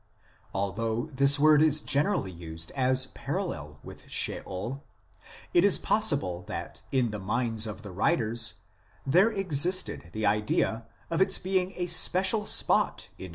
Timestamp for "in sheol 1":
13.11-13.29